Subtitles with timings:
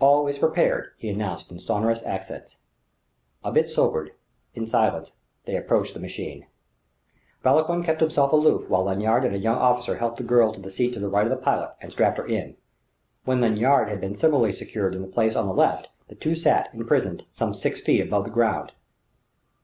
[0.00, 2.56] "All is prepared," he announced in sonorous accents.
[3.44, 4.10] A bit sobered,
[4.52, 5.12] in silence
[5.44, 6.48] they approached the machine.
[7.44, 10.72] Vauquelin kept himself aloof while Lanyard and a young officer helped the girl to the
[10.72, 12.56] seat to the right of the pilot, and strapped her in.
[13.26, 16.68] When Lanyard had been similarly secured in the place on the left, the two sat,
[16.74, 18.72] imprisoned, some six feet above the ground.